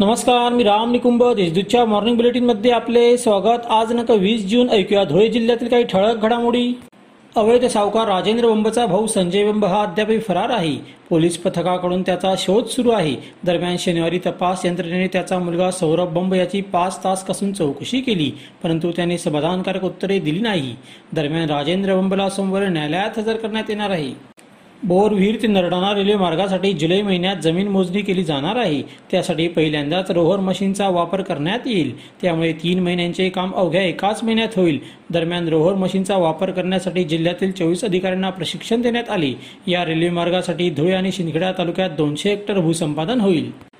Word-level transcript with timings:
नमस्कार 0.00 0.52
मी 0.52 0.62
राम 0.64 0.90
निकुंभ 0.92 1.22
देशदूतच्या 1.36 1.84
मॉर्निंग 1.84 2.16
बुलेटिनमध्ये 2.16 2.70
आपले 2.70 3.16
स्वागत. 3.18 3.66
आज 3.70 3.92
नका 3.92 4.14
वीस 4.14 4.44
जून 4.50 4.70
ऐकूया 4.70 5.04
धुळे 5.04 5.28
जिल्ह्यातील 5.28 5.68
काही 5.68 5.84
ठळक 5.84 6.22
घडामोडी. 6.22 6.72
अवैध 7.36 7.66
सावकार 7.66 8.08
राजेंद्र 8.08 8.48
बंबचा 8.48 8.86
भाऊ 8.86 9.06
संजय 9.06 9.44
बंब 9.44 9.64
हा 9.64 9.82
अद्यापही 9.82 10.18
फरार 10.18 10.50
आहे. 10.50 10.74
पोलीस 11.10 11.38
पथकाकडून 11.38 12.02
त्याचा 12.02 12.34
शोध 12.38 12.66
सुरू 12.66 12.90
आहे. 12.90 13.14
दरम्यान 13.44 13.76
शनिवारी 13.78 14.18
तपास 14.26 14.64
यंत्रणेने 14.66 15.06
त्याचा 15.06 15.38
मुलगा 15.38 15.70
सौरभ 15.70 16.12
बंब 16.14 16.34
याची 16.34 16.60
पाच 16.72 17.02
तास 17.04 17.24
कसून 17.26 17.52
चौकशी 17.52 18.00
केली 18.00 18.30
परंतु 18.62 18.90
त्याने 18.96 19.18
समाधानकारक 19.18 19.84
उत्तरे 19.84 20.18
दिली 20.18 20.40
नाही. 20.40 20.74
दरम्यान 21.12 21.50
राजेंद्र 21.50 21.96
बंबला 21.96 22.28
सोमवारी 22.28 22.68
न्यायालयात 22.68 23.18
हजर 23.18 23.36
करण्यात 23.36 23.70
येणार 23.70 23.90
आहे. 23.90 24.33
बोरविहीर 24.86 25.36
ते 25.42 25.46
नरडाणा 25.46 25.94
रेल्वे 25.94 26.14
मार्गासाठी 26.14 26.72
जुलै 26.72 27.02
महिन्यात 27.02 27.36
जमीन 27.36 27.68
मोजणी 27.68 28.02
केली 28.02 28.24
जाणार 28.24 28.56
आहे. 28.56 28.82
त्यासाठी 29.10 29.48
पहिल्यांदाच 29.48 30.10
रोहर 30.10 30.40
मशीनचा 30.40 30.88
वापर 30.88 31.22
करण्यात 31.22 31.66
येईल. 31.66 31.92
त्यामुळे 32.22 32.52
तीन 32.52 32.80
महिन्यांचे 32.80 33.28
काम 33.28 33.52
अवघ्या 33.54 33.82
एकाच 33.82 34.24
महिन्यात 34.24 34.48
होईल. 34.56 34.78
दरम्यान 35.10 35.48
रोहर 35.48 35.74
मशीनचा 35.74 36.16
वापर 36.16 36.50
करण्यासाठी 36.50 37.04
जिल्ह्यातील 37.04 37.52
चोवीस 37.52 37.84
अधिकाऱ्यांना 37.84 38.30
प्रशिक्षण 38.30 38.82
देण्यात 38.82 39.10
आले. 39.10 39.32
या 39.66 39.84
रेल्वे 39.84 40.10
मार्गासाठी 40.10 40.70
धुळे 40.70 40.92
आणि 40.92 41.12
शिंदखेडा 41.12 41.52
तालुक्यात 41.52 41.90
दोनशे 41.90 42.30
हेक्टर 42.30 42.60
भूसंपादन 42.60 43.20
होईल. 43.20 43.73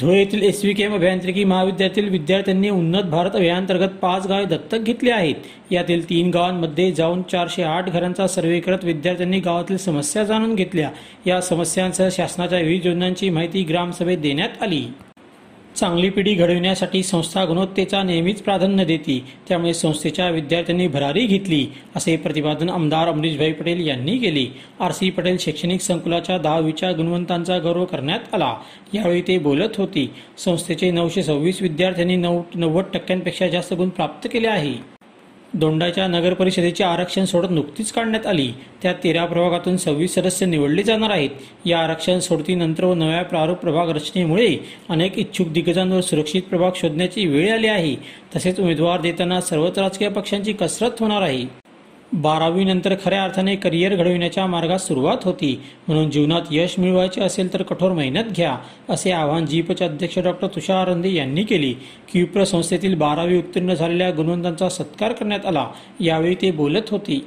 धुळे 0.00 0.18
येथील 0.18 0.42
एस 0.42 0.60
व्ही 0.62 0.74
केम 0.74 0.94
अभियांत्रिकी 0.94 1.44
महाविद्यालयातील 1.44 2.08
विद्यार्थ्यांनी 2.08 2.68
उन्नत 2.68 3.02
भारत 3.02 3.30
अभियानांतर्गत 3.34 3.88
पाच 4.02 4.26
गावे 4.26 4.44
दत्तक 4.44 4.78
घेतली 4.78 5.10
आहेत. 5.10 5.34
यातील 5.70 6.08
तीन 6.08 6.30
गावांमध्ये 6.30 6.90
जाऊन 6.92 7.22
चारशे 7.22 7.62
आठ 7.62 7.90
घरांचा 7.90 8.26
सर्वे 8.26 8.60
करत 8.60 8.84
विद्यार्थ्यांनी 8.84 9.40
गावातील 9.40 9.76
समस्या 9.76 10.24
जाणून 10.24 10.54
घेतल्या. 10.54 10.90
या 11.26 11.40
समस्यांसह 11.40 12.08
शासनाच्या 12.12 12.58
विविध 12.58 12.86
योजनांची 12.86 13.30
माहिती 13.30 13.62
ग्रामसभेत 13.62 14.18
देण्यात 14.18 14.62
आली. 14.62 14.84
चांगली 15.76 16.08
पिढी 16.10 16.34
घडविण्यासाठी 16.34 17.02
संस्था 17.02 17.44
गुणवत्तेचा 17.44 18.02
नेहमीच 18.02 18.42
प्राधान्य 18.42 18.84
देते 18.84 19.18
त्यामुळे 19.48 19.72
संस्थेच्या 19.74 20.28
विद्यार्थ्यांनी 20.30 20.86
भरारी 20.88 21.26
घेतली 21.26 21.66
असे 21.96 22.16
प्रतिपादन 22.16 22.70
आमदार 22.70 23.08
अमरीशभाई 23.08 23.52
पटेल 23.52 23.86
यांनी 23.86 24.16
केले. 24.18 24.46
आर 24.80 24.92
सी 24.92 25.10
पटेल 25.10 25.36
शैक्षणिक 25.40 25.80
संकुलाच्या 25.80 26.38
दहावीच्या 26.38 26.92
गुणवंतांचा 26.92 27.58
गौरव 27.58 27.84
करण्यात 27.84 28.34
आला. 28.34 28.54
यावेळी 28.94 29.22
ते 29.22 29.38
बोलत 29.38 29.78
होते 29.78 30.10
संस्थेचे 30.38 30.90
नऊशे 30.90 31.22
सव्वीस 31.22 31.62
विद्यार्थ्यांनी 31.62 32.16
नऊ 32.16 32.42
नव्वद 32.54 32.84
टक्क्यांपेक्षा 32.94 33.48
जास्त 33.48 33.74
गुण 33.74 33.88
प्राप्त 33.88 34.28
केले 34.32 34.48
आहे. 34.48 34.93
दोंडाच्या 35.54 36.06
नगरपरिषदेची 36.06 36.82
आरक्षण 36.82 37.24
सोडत 37.24 37.50
नुकतीच 37.50 37.92
काढण्यात 37.92 38.26
आली. 38.26 38.52
त्या 38.82 38.92
तेरा 38.92 39.24
प्रभागातून 39.24 39.76
सव्वीस 39.76 40.14
सदस्य 40.14 40.46
निवडले 40.46 40.82
जाणार 40.82 41.10
आहेत. 41.10 41.30
या 41.64 41.78
आरक्षण 41.78 42.18
सोडतीनंतर 42.18 42.84
व 42.84 42.94
नव्या 42.94 43.22
प्रारूप 43.22 43.56
प्रभाग 43.56 43.90
रचनेमुळे 43.90 44.56
अनेक 44.88 45.18
इच्छुक 45.18 45.48
दिग्गजांवर 45.48 46.00
सुरक्षित 46.00 46.42
प्रभाग 46.42 46.70
शोधण्याची 46.76 47.26
वेळ 47.26 47.52
आली 47.52 47.66
आहे. 47.66 47.96
तसेच 48.36 48.60
उमेदवार 48.60 49.00
देताना 49.00 49.40
सर्वच 49.40 49.78
राजकीय 49.78 50.08
पक्षांची 50.08 50.52
कसरत 50.52 50.90
होणार 51.00 51.22
आहे. 51.22 51.63
बारावी 52.12 52.64
नंतर 52.64 52.94
खऱ्या 53.04 53.24
अर्थाने 53.24 53.56
करिअर 53.56 53.94
घडविण्याच्या 53.94 54.46
मार्गात 54.46 54.78
सुरुवात 54.78 55.16
होती. 55.22 55.60
म्हणून 55.88 56.10
जीवनात 56.10 56.42
यश 56.50 56.78
मिळवायचे 56.78 57.20
असेल 57.20 57.52
तर 57.52 57.62
कठोर 57.62 57.92
मेहनत 57.92 58.24
घ्या 58.36 58.56
असे 58.88 59.12
आवाहन 59.12 59.46
जीपचे 59.46 59.84
अध्यक्ष 59.84 60.18
डॉक्टर 60.18 60.46
तुषार 60.46 60.88
रंदे 60.88 61.14
यांनी 61.14 61.42
केले. 61.42 61.72
क्युप्र 62.12 62.44
संस्थेतील 62.44 62.94
बारावी 62.94 63.38
उत्तीर्ण 63.38 63.74
झालेल्या 63.74 64.10
गुणवंतांचा 64.10 64.68
सत्कार 64.68 65.12
करण्यात 65.12 65.46
आला. 65.46 65.68
यावेळी 66.00 66.34
ते 66.34 66.50
बोलत 66.50 66.90
होते. 66.90 67.20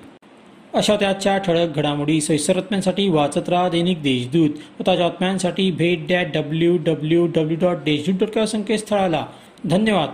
अशा 0.73 0.95
त्याच्या 0.95 1.37
ठळक 1.37 1.75
घडामोडी 1.75 2.21
सैसर 2.21 2.53
बातम्यांसाठी 2.53 3.09
वाचत 3.09 3.49
राहा 3.49 3.69
दैनिक 3.69 4.01
देशदूत. 4.01 4.49
व 4.79 4.83
ताज्या 4.87 5.07
बातम्यांसाठी 5.07 5.71
भेट 5.71 6.07
that 6.07 6.27
W 6.33 6.77
W 6.77 7.27
W 7.27 7.57
dot 7.61 7.77
Deshdoot 7.77 8.27
dot 8.27 8.47
संकेतस्थळाला. 8.47 9.25
धन्यवाद. 9.65 10.09